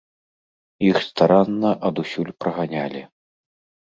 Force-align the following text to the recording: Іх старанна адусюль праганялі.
Іх 0.89 0.97
старанна 1.09 1.71
адусюль 1.91 2.35
праганялі. 2.45 3.01